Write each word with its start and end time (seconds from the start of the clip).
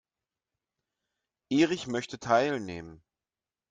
Erich 1.51 1.85
möchte 1.85 2.17
teilnehmen. 2.17 3.03